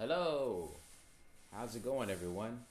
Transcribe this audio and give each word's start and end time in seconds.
Hello. 0.00 0.70
How's 1.52 1.76
it 1.76 1.84
going, 1.84 2.10
everyone? 2.10 2.62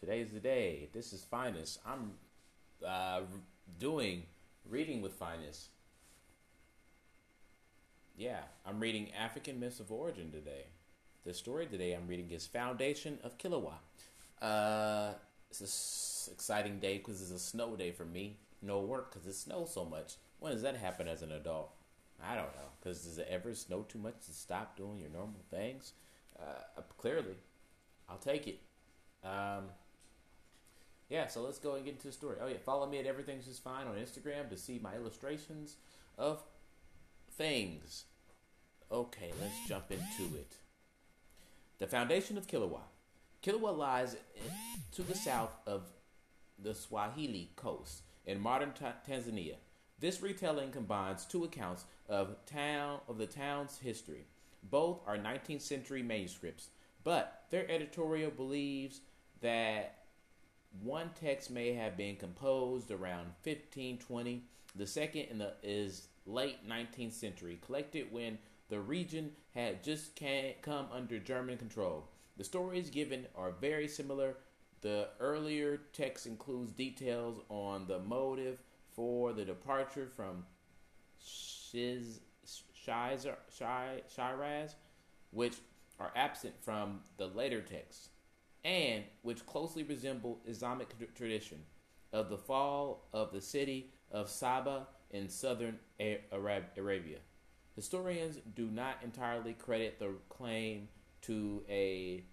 Today's 0.00 0.32
the 0.32 0.40
day. 0.40 0.88
This 0.92 1.12
is 1.12 1.22
Phines. 1.22 1.78
I'm 1.86 2.14
uh, 2.84 3.20
doing 3.78 4.24
Reading 4.68 5.02
with 5.02 5.12
Phines. 5.12 5.68
Yeah, 8.18 8.40
I'm 8.66 8.80
reading 8.80 9.12
African 9.16 9.60
Myths 9.60 9.78
of 9.78 9.92
Origin 9.92 10.32
today. 10.32 10.64
The 11.24 11.32
story 11.32 11.66
today 11.66 11.92
I'm 11.92 12.08
reading 12.08 12.32
is 12.32 12.48
Foundation 12.48 13.20
of 13.22 13.38
Kiliwa. 13.38 13.74
Uh, 14.42 15.12
it's 15.48 15.60
an 15.60 16.32
exciting 16.34 16.80
day 16.80 16.98
because 16.98 17.22
it's 17.22 17.30
a 17.30 17.38
snow 17.38 17.76
day 17.76 17.92
for 17.92 18.04
me. 18.04 18.38
No 18.62 18.80
work 18.80 19.12
because 19.12 19.28
it 19.28 19.34
snows 19.34 19.72
so 19.72 19.84
much. 19.84 20.14
When 20.40 20.50
does 20.50 20.62
that 20.62 20.76
happen 20.76 21.06
as 21.06 21.22
an 21.22 21.30
adult? 21.30 21.70
I 22.22 22.34
don't 22.34 22.54
know. 22.54 22.70
Because 22.80 23.02
does 23.04 23.18
it 23.18 23.28
ever 23.30 23.54
snow 23.54 23.82
too 23.82 23.98
much 23.98 24.14
to 24.26 24.32
stop 24.32 24.76
doing 24.76 24.98
your 24.98 25.10
normal 25.10 25.42
things? 25.50 25.92
Uh, 26.38 26.82
clearly, 26.98 27.36
I'll 28.08 28.18
take 28.18 28.46
it. 28.46 28.60
Um, 29.24 29.64
yeah, 31.08 31.26
so 31.28 31.42
let's 31.42 31.58
go 31.58 31.74
and 31.74 31.84
get 31.84 31.94
into 31.94 32.08
the 32.08 32.12
story. 32.12 32.36
Oh 32.40 32.46
yeah, 32.46 32.58
follow 32.64 32.86
me 32.86 32.98
at 32.98 33.06
Everything's 33.06 33.46
Just 33.46 33.62
Fine 33.62 33.86
on 33.86 33.96
Instagram 33.96 34.50
to 34.50 34.56
see 34.56 34.78
my 34.82 34.94
illustrations 34.94 35.76
of 36.18 36.42
things. 37.32 38.04
Okay, 38.90 39.32
let's 39.40 39.68
jump 39.68 39.90
into 39.90 40.36
it. 40.36 40.52
The 41.78 41.86
foundation 41.86 42.38
of 42.38 42.46
Kiliwa. 42.46 42.80
Kiliwa 43.42 43.76
lies 43.76 44.16
to 44.92 45.02
the 45.02 45.14
south 45.14 45.54
of 45.66 45.82
the 46.58 46.74
Swahili 46.74 47.50
coast 47.56 48.02
in 48.24 48.40
modern 48.40 48.72
Tanzania. 49.08 49.56
This 49.98 50.20
retelling 50.20 50.72
combines 50.72 51.24
two 51.24 51.44
accounts 51.44 51.84
of 52.08 52.36
town 52.44 53.00
of 53.08 53.16
the 53.16 53.26
town's 53.26 53.78
history. 53.78 54.26
Both 54.62 55.00
are 55.06 55.16
19th 55.16 55.62
century 55.62 56.02
manuscripts, 56.02 56.68
but 57.02 57.44
their 57.50 57.70
editorial 57.70 58.30
believes 58.30 59.00
that 59.40 60.04
one 60.82 61.10
text 61.18 61.50
may 61.50 61.72
have 61.72 61.96
been 61.96 62.16
composed 62.16 62.90
around 62.90 63.26
1520. 63.44 64.42
The 64.74 64.86
second 64.86 65.22
in 65.30 65.38
the, 65.38 65.54
is 65.62 66.08
late 66.26 66.68
19th 66.68 67.12
century, 67.12 67.58
collected 67.64 68.12
when 68.12 68.38
the 68.68 68.80
region 68.80 69.32
had 69.54 69.82
just 69.82 70.20
come 70.60 70.86
under 70.92 71.18
German 71.18 71.56
control. 71.56 72.08
The 72.36 72.44
stories 72.44 72.90
given 72.90 73.26
are 73.34 73.52
very 73.52 73.88
similar. 73.88 74.36
The 74.82 75.08
earlier 75.20 75.80
text 75.94 76.26
includes 76.26 76.72
details 76.72 77.40
on 77.48 77.86
the 77.86 78.00
motive 78.00 78.58
for 78.96 79.32
the 79.32 79.44
departure 79.44 80.08
from 80.16 80.44
Shiz, 81.22 82.20
Shiraz, 82.84 83.26
which 85.30 85.56
are 86.00 86.10
absent 86.16 86.54
from 86.62 87.00
the 87.18 87.26
later 87.28 87.60
texts, 87.60 88.08
and 88.64 89.04
which 89.22 89.46
closely 89.46 89.82
resemble 89.82 90.40
Islamic 90.46 90.88
tradition 91.14 91.58
of 92.12 92.30
the 92.30 92.38
fall 92.38 93.06
of 93.12 93.32
the 93.32 93.40
city 93.40 93.92
of 94.10 94.28
Saba 94.30 94.88
in 95.10 95.28
southern 95.28 95.78
Arabia. 96.00 97.18
Historians 97.74 98.38
do 98.54 98.66
not 98.66 98.96
entirely 99.04 99.52
credit 99.52 99.98
the 99.98 100.14
claim 100.28 100.88
to 101.22 101.62
a 101.68 102.24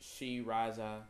Shiraza 0.00 1.02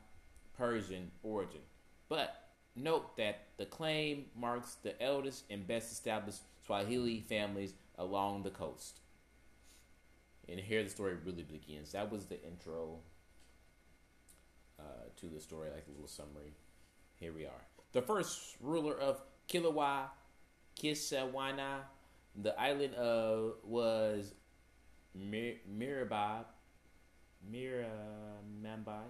Persian 0.57 1.11
origin, 1.23 1.63
but 2.09 2.44
note 2.77 3.17
that 3.17 3.47
the 3.57 3.67
claim 3.67 4.27
marks 4.37 4.75
the 4.83 5.01
eldest 5.03 5.45
and 5.51 5.67
best 5.67 5.93
established 5.93 6.41
Swahili 6.67 7.21
families 7.21 7.75
along 7.99 8.43
the 8.43 8.51
coast. 8.51 9.01
And 10.49 10.61
here 10.61 10.83
the 10.83 10.91
story 10.91 11.17
really 11.25 11.43
begins. 11.43 11.93
That 11.93 12.11
was 12.11 12.27
the 12.27 12.43
intro 12.43 12.99
uh, 14.79 14.83
to 15.17 15.27
the 15.27 15.41
story, 15.41 15.71
like 15.71 15.87
a 15.89 15.91
little 15.93 16.09
summary. 16.09 16.53
Here 17.15 17.33
we 17.33 17.45
are. 17.45 17.67
The 17.93 18.03
first 18.03 18.57
ruler 18.61 18.99
of 18.99 19.23
Kiliwa, 19.49 20.09
Kisawana, 20.79 21.83
the 22.43 22.59
island 22.61 22.95
of 22.95 23.55
was 23.63 24.35
Mir- 25.15 25.61
Mirabab, 25.71 26.47
Miramambai. 27.51 29.05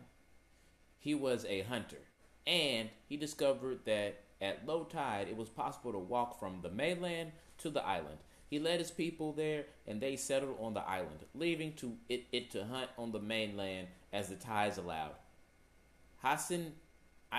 He 0.99 1.15
was 1.15 1.45
a 1.47 1.63
hunter, 1.63 2.03
and 2.47 2.89
he 3.09 3.17
discovered 3.17 3.85
that 3.85 4.21
at 4.41 4.67
low 4.67 4.85
tide 4.85 5.29
it 5.29 5.37
was 5.37 5.49
possible 5.49 5.93
to 5.93 5.99
walk 5.99 6.39
from 6.39 6.61
the 6.63 6.71
mainland 6.71 7.33
to 7.59 7.71
the 7.71 7.85
island. 7.85 8.19
He 8.51 8.59
led 8.59 8.79
his 8.79 8.91
people 8.91 9.33
there, 9.33 9.65
and 9.87 10.01
they 10.01 10.17
settled 10.17 10.57
on 10.61 10.75
the 10.75 10.87
island, 10.87 11.25
leaving 11.35 11.73
to 11.75 11.97
it, 12.09 12.27
it 12.31 12.51
to 12.53 12.65
hunt 12.65 12.91
on 12.99 13.11
the 13.11 13.21
mainland 13.21 13.89
as 14.13 14.29
the 14.29 14.37
tides 14.37 14.79
allowed. 14.79 15.15
Hassan 16.19 16.73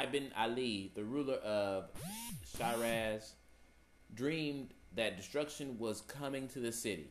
ibn 0.03 0.31
Ali, 0.37 0.91
the 0.93 1.03
ruler 1.03 1.35
of 1.35 1.89
Shiraz, 2.57 3.33
dreamed 4.13 4.73
that 4.95 5.17
destruction 5.17 5.77
was 5.79 6.01
coming 6.01 6.47
to 6.49 6.59
the 6.59 6.71
city. 6.71 7.09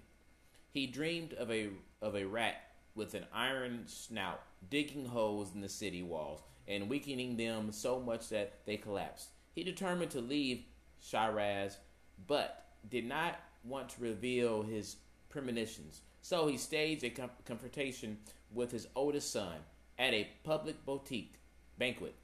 He 0.71 0.87
dreamed 0.87 1.33
of 1.35 1.51
a 1.51 1.69
of 2.03 2.17
a 2.17 2.25
rat 2.25 2.74
with 2.95 3.15
an 3.15 3.25
iron 3.33 3.83
snout 3.87 4.41
digging 4.71 5.07
holes 5.07 5.55
in 5.55 5.61
the 5.61 5.69
city 5.69 6.03
walls 6.03 6.43
and 6.67 6.89
weakening 6.89 7.37
them 7.37 7.71
so 7.73 8.01
much 8.01 8.29
that 8.29 8.53
they 8.65 8.77
collapsed. 8.77 9.29
He 9.55 9.63
determined 9.63 10.11
to 10.13 10.21
leave 10.21 10.65
Shiraz, 11.01 11.79
but 12.27 12.67
did 12.89 13.07
not 13.07 13.39
want 13.65 13.91
to 13.91 14.03
reveal 14.03 14.63
his 14.63 14.97
premonitions, 15.29 16.01
so 16.23 16.47
he 16.47 16.57
staged 16.57 17.05
a 17.05 17.11
confrontation 17.45 18.19
with 18.53 18.71
his 18.71 18.87
oldest 18.95 19.33
son 19.33 19.57
at 19.99 20.15
a 20.15 20.29
public 20.43 20.85
boutique 20.85 21.35
banquet. 21.79 22.15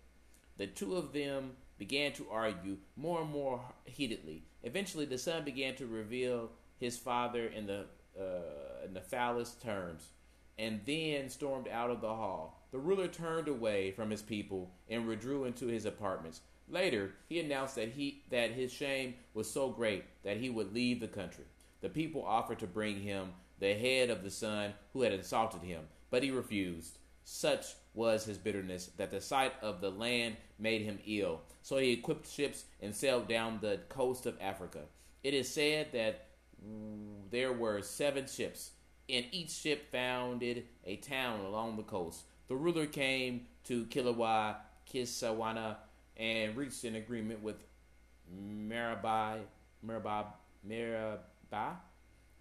The 0.56 0.66
two 0.66 0.96
of 0.96 1.12
them 1.12 1.52
began 1.78 2.12
to 2.12 2.26
argue 2.30 2.76
more 2.96 3.22
and 3.22 3.30
more 3.30 3.60
heatedly. 3.84 4.44
Eventually, 4.62 5.06
the 5.06 5.18
son 5.18 5.44
began 5.44 5.74
to 5.76 5.86
reveal 5.86 6.50
his 6.78 6.98
father 6.98 7.46
in 7.46 7.66
the 7.66 7.86
uh, 8.18 9.00
terms, 9.62 10.08
and 10.58 10.80
then 10.86 11.28
stormed 11.28 11.68
out 11.68 11.90
of 11.90 12.00
the 12.00 12.08
hall. 12.08 12.62
The 12.70 12.78
ruler 12.78 13.08
turned 13.08 13.48
away 13.48 13.90
from 13.90 14.10
his 14.10 14.22
people 14.22 14.70
and 14.88 15.06
withdrew 15.06 15.44
into 15.44 15.66
his 15.66 15.86
apartments. 15.86 16.40
Later, 16.68 17.12
he 17.28 17.40
announced 17.40 17.74
that 17.74 17.90
he 17.90 18.22
that 18.30 18.52
his 18.52 18.72
shame 18.72 19.14
was 19.34 19.50
so 19.50 19.70
great 19.70 20.04
that 20.22 20.36
he 20.36 20.50
would 20.50 20.72
leave 20.72 21.00
the 21.00 21.08
country. 21.08 21.44
The 21.80 21.88
people 21.88 22.24
offered 22.24 22.58
to 22.60 22.66
bring 22.66 23.00
him 23.00 23.30
the 23.58 23.74
head 23.74 24.10
of 24.10 24.22
the 24.22 24.30
son 24.30 24.74
who 24.92 25.02
had 25.02 25.12
insulted 25.12 25.62
him, 25.62 25.82
but 26.10 26.22
he 26.22 26.30
refused. 26.30 26.98
Such 27.24 27.66
was 27.94 28.24
his 28.24 28.38
bitterness 28.38 28.90
that 28.96 29.10
the 29.10 29.20
sight 29.20 29.52
of 29.62 29.80
the 29.80 29.90
land 29.90 30.36
made 30.58 30.82
him 30.82 30.98
ill. 31.06 31.40
So 31.62 31.78
he 31.78 31.92
equipped 31.92 32.28
ships 32.28 32.64
and 32.80 32.94
sailed 32.94 33.28
down 33.28 33.58
the 33.60 33.80
coast 33.88 34.26
of 34.26 34.36
Africa. 34.40 34.80
It 35.22 35.34
is 35.34 35.52
said 35.52 35.88
that 35.92 36.28
there 37.30 37.52
were 37.52 37.82
seven 37.82 38.26
ships, 38.26 38.72
and 39.16 39.26
each 39.32 39.50
ship 39.50 39.90
founded 39.90 40.64
a 40.84 40.96
town 40.96 41.40
along 41.40 41.76
the 41.76 41.82
coast. 41.82 42.22
The 42.48 42.56
ruler 42.56 42.86
came 42.86 43.46
to 43.64 43.84
Kiliwa, 43.86 44.56
Kisawana, 44.92 45.76
and 46.16 46.56
reached 46.56 46.84
an 46.84 46.96
agreement 46.96 47.42
with 47.42 47.56
Mirabai, 48.34 49.40
Mirabai, 49.86 50.26
Mirabai, 50.68 51.76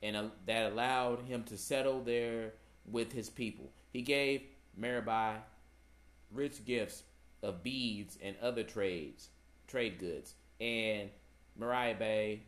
and 0.02 0.16
uh, 0.16 0.24
that 0.46 0.72
allowed 0.72 1.22
him 1.22 1.44
to 1.44 1.58
settle 1.58 2.02
there 2.02 2.54
with 2.86 3.12
his 3.12 3.30
people. 3.30 3.72
He 3.92 4.02
gave 4.02 4.44
Mirabai 4.80 5.36
rich 6.32 6.66
gifts 6.66 7.04
of 7.42 7.64
beads 7.64 8.18
and 8.22 8.36
other 8.42 8.64
trades, 8.64 9.30
trade 9.68 10.00
goods, 10.00 10.36
and 10.60 11.10
Mirabai 11.60 12.40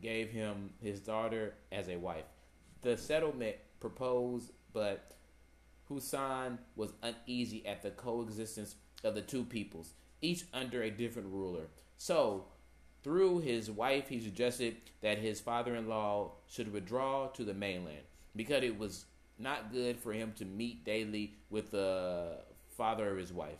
gave 0.00 0.30
him 0.30 0.70
his 0.82 1.00
daughter 1.00 1.54
as 1.70 1.88
a 1.88 1.96
wife. 1.96 2.24
The 2.82 2.96
settlement 2.96 3.56
proposed, 3.78 4.52
but 4.72 5.12
Hussein 5.88 6.58
was 6.76 6.92
uneasy 7.02 7.66
at 7.66 7.82
the 7.82 7.90
coexistence 7.90 8.76
of 9.04 9.14
the 9.14 9.22
two 9.22 9.44
peoples, 9.44 9.94
each 10.22 10.44
under 10.54 10.82
a 10.82 10.90
different 10.90 11.28
ruler. 11.32 11.66
So, 11.98 12.44
through 13.02 13.40
his 13.40 13.70
wife, 13.70 14.08
he 14.08 14.20
suggested 14.20 14.76
that 15.00 15.18
his 15.18 15.40
father 15.40 15.74
in 15.74 15.88
law 15.88 16.32
should 16.46 16.72
withdraw 16.72 17.28
to 17.28 17.44
the 17.44 17.54
mainland 17.54 18.04
because 18.36 18.62
it 18.62 18.78
was 18.78 19.06
not 19.38 19.72
good 19.72 19.98
for 19.98 20.12
him 20.12 20.32
to 20.36 20.44
meet 20.44 20.84
daily 20.84 21.34
with 21.48 21.70
the 21.70 22.38
father 22.76 23.10
of 23.10 23.18
his 23.18 23.32
wife. 23.32 23.58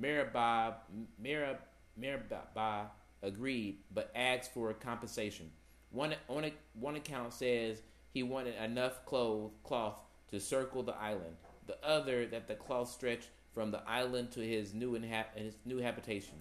Mirabab, 0.00 0.74
Mirab, 1.22 1.58
Mirabab 2.00 2.86
agreed, 3.22 3.78
but 3.92 4.10
asked 4.14 4.52
for 4.52 4.72
compensation. 4.74 5.50
One, 5.90 6.14
on 6.28 6.44
a, 6.44 6.52
one 6.74 6.96
account 6.96 7.32
says 7.32 7.82
he 8.16 8.22
wanted 8.22 8.54
enough 8.54 9.04
cloth, 9.04 10.00
to 10.30 10.40
circle 10.40 10.82
the 10.82 10.96
island. 10.96 11.36
The 11.66 11.76
other 11.84 12.24
that 12.28 12.48
the 12.48 12.54
cloth 12.54 12.88
stretched 12.88 13.28
from 13.52 13.70
the 13.70 13.86
island 13.86 14.30
to 14.32 14.40
his 14.40 14.72
new, 14.72 14.98
inha- 14.98 15.34
his 15.34 15.58
new 15.66 15.76
habitation. 15.76 16.36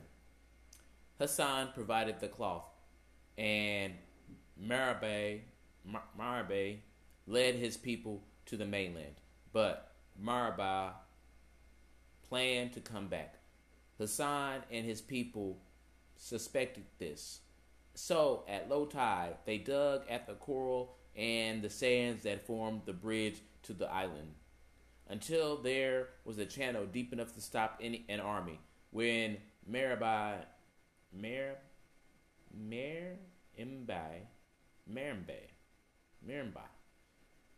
Hassan 1.19 1.71
provided 1.73 2.21
the 2.21 2.29
cloth, 2.29 2.63
and 3.37 3.95
Marabe 4.57 5.41
Marbe 6.17 6.77
led 7.27 7.55
his 7.55 7.75
people 7.75 8.23
to 8.45 8.55
the 8.55 8.65
mainland, 8.65 9.15
but 9.51 9.95
Maraba 10.17 10.93
planned 12.29 12.71
to 12.71 12.79
come 12.79 13.09
back. 13.09 13.35
Hassan 13.97 14.61
and 14.71 14.85
his 14.85 15.01
people 15.01 15.57
suspected 16.15 16.85
this. 16.99 17.41
So, 17.95 18.45
at 18.47 18.69
low 18.69 18.85
tide, 18.85 19.35
they 19.45 19.57
dug 19.57 20.03
at 20.09 20.25
the 20.25 20.35
coral 20.35 20.95
and 21.15 21.61
the 21.61 21.69
sands 21.69 22.23
that 22.23 22.45
formed 22.45 22.81
the 22.85 22.93
bridge 22.93 23.41
to 23.63 23.73
the 23.73 23.91
island 23.91 24.33
until 25.07 25.57
there 25.57 26.09
was 26.23 26.37
a 26.37 26.45
channel 26.45 26.85
deep 26.85 27.13
enough 27.13 27.33
to 27.35 27.41
stop 27.41 27.79
any, 27.81 28.05
an 28.09 28.19
army. 28.19 28.59
When 28.91 29.37
Marabai, 29.69 30.37
Mer, 31.13 31.55
Mer, 32.53 33.17
Mbai, 33.59 34.21
Merimbe, 34.91 35.49
Merimbai 36.27 36.69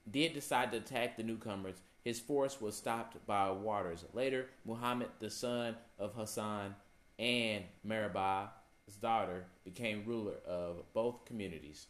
did 0.09 0.33
decide 0.33 0.71
to 0.71 0.77
attack 0.77 1.18
the 1.18 1.24
newcomers, 1.24 1.75
his 2.04 2.19
force 2.19 2.62
was 2.62 2.75
stopped 2.75 3.25
by 3.25 3.51
waters. 3.51 4.06
Later, 4.13 4.48
Muhammad, 4.65 5.09
the 5.19 5.30
son 5.30 5.75
of 6.00 6.13
Hassan 6.13 6.75
and 7.19 7.65
Marabah's 7.86 8.95
daughter, 9.01 9.45
became 9.65 10.06
ruler 10.06 10.36
of 10.48 10.83
both 10.94 11.25
communities. 11.25 11.88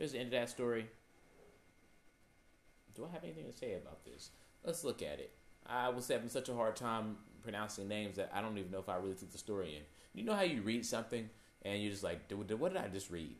There's 0.00 0.12
the 0.12 0.18
end 0.18 0.28
of 0.28 0.40
that 0.40 0.48
story. 0.48 0.86
Do 2.94 3.04
I 3.04 3.12
have 3.12 3.22
anything 3.22 3.44
to 3.44 3.52
say 3.52 3.74
about 3.74 4.02
this? 4.02 4.30
Let's 4.64 4.82
look 4.82 5.02
at 5.02 5.20
it. 5.20 5.30
I 5.66 5.90
was 5.90 6.08
having 6.08 6.30
such 6.30 6.48
a 6.48 6.54
hard 6.54 6.74
time 6.74 7.18
pronouncing 7.42 7.86
names 7.86 8.16
that 8.16 8.30
I 8.34 8.40
don't 8.40 8.56
even 8.56 8.70
know 8.70 8.78
if 8.78 8.88
I 8.88 8.96
really 8.96 9.12
took 9.12 9.30
the 9.30 9.36
story 9.36 9.76
in. 9.76 9.82
You 10.14 10.24
know 10.24 10.32
how 10.32 10.40
you 10.40 10.62
read 10.62 10.86
something 10.86 11.28
and 11.66 11.82
you're 11.82 11.90
just 11.90 12.02
like, 12.02 12.32
what 12.32 12.72
did 12.72 12.82
I 12.82 12.88
just 12.88 13.10
read? 13.10 13.36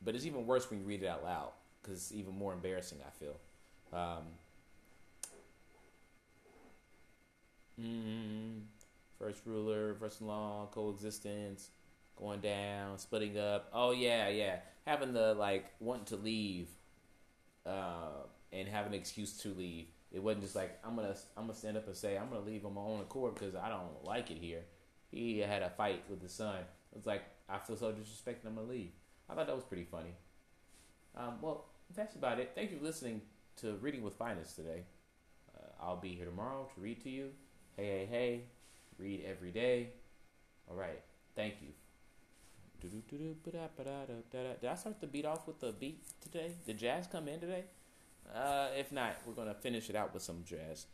But 0.00 0.14
it's 0.14 0.24
even 0.24 0.46
worse 0.46 0.70
when 0.70 0.78
you 0.78 0.86
read 0.86 1.02
it 1.02 1.08
out 1.08 1.24
loud 1.24 1.50
because 1.82 1.96
it's 1.96 2.12
even 2.12 2.38
more 2.38 2.52
embarrassing, 2.52 2.98
I 3.04 3.10
feel. 3.10 3.40
Um, 3.92 4.22
mm, 7.82 8.60
first 9.18 9.42
ruler, 9.44 9.96
first 9.98 10.22
law, 10.22 10.68
coexistence, 10.70 11.70
going 12.16 12.40
down, 12.40 12.98
splitting 12.98 13.38
up. 13.38 13.68
Oh 13.72 13.92
yeah, 13.92 14.28
yeah. 14.28 14.56
Having 14.86 15.12
the 15.12 15.34
like 15.34 15.66
wanting 15.80 16.06
to 16.06 16.16
leave, 16.16 16.68
uh, 17.64 18.24
and 18.52 18.68
have 18.68 18.86
an 18.86 18.94
excuse 18.94 19.36
to 19.38 19.48
leave. 19.54 19.86
It 20.12 20.22
wasn't 20.22 20.44
just 20.44 20.56
like 20.56 20.78
I'm 20.84 20.96
gonna 20.96 21.14
I'm 21.36 21.44
gonna 21.44 21.54
stand 21.58 21.76
up 21.76 21.86
and 21.86 21.96
say 21.96 22.16
I'm 22.16 22.28
gonna 22.28 22.44
leave 22.44 22.64
on 22.64 22.74
my 22.74 22.80
own 22.80 23.00
accord 23.00 23.34
because 23.34 23.54
I 23.54 23.68
don't 23.68 24.04
like 24.04 24.30
it 24.30 24.38
here. 24.38 24.62
He 25.10 25.38
had 25.38 25.62
a 25.62 25.70
fight 25.70 26.04
with 26.08 26.22
his 26.22 26.32
son. 26.32 26.58
It's 26.94 27.06
like 27.06 27.22
I 27.48 27.58
feel 27.58 27.76
so 27.76 27.92
disrespected. 27.92 28.46
I'm 28.46 28.54
gonna 28.54 28.68
leave. 28.68 28.90
I 29.28 29.34
thought 29.34 29.46
that 29.46 29.56
was 29.56 29.64
pretty 29.64 29.84
funny. 29.84 30.14
Um, 31.16 31.34
well, 31.40 31.66
that's 31.94 32.14
about 32.14 32.38
it. 32.38 32.52
Thank 32.54 32.70
you 32.70 32.78
for 32.78 32.84
listening 32.84 33.22
to 33.56 33.74
Reading 33.76 34.02
with 34.02 34.14
Phines 34.14 34.52
today. 34.52 34.84
Uh, 35.56 35.68
I'll 35.80 35.96
be 35.96 36.14
here 36.14 36.26
tomorrow 36.26 36.68
to 36.74 36.80
read 36.80 37.02
to 37.02 37.10
you. 37.10 37.30
Hey, 37.76 37.84
hey, 37.86 38.06
hey. 38.10 38.40
Read 38.98 39.24
every 39.26 39.50
day. 39.50 39.90
All 40.70 40.76
right. 40.76 41.00
Thank 41.34 41.56
you. 41.60 41.68
Did 44.60 44.70
I 44.70 44.74
start 44.74 45.00
the 45.00 45.06
beat 45.06 45.24
off 45.26 45.46
with 45.46 45.60
the 45.60 45.72
beat 45.72 46.02
today? 46.20 46.52
Did 46.66 46.78
jazz 46.78 47.06
come 47.06 47.28
in 47.28 47.40
today? 47.40 47.64
Uh, 48.34 48.68
if 48.76 48.92
not, 48.92 49.16
we're 49.26 49.34
gonna 49.34 49.54
finish 49.54 49.88
it 49.90 49.96
out 49.96 50.12
with 50.12 50.22
some 50.22 50.42
jazz. 50.44 50.86